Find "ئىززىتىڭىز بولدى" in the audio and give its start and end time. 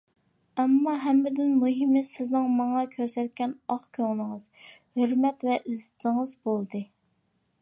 5.63-6.85